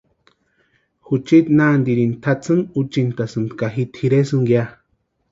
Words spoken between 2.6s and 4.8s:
úchintasti ka ji tʼireska ya.